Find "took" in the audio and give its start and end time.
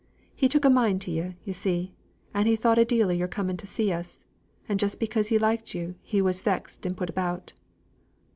0.49-0.65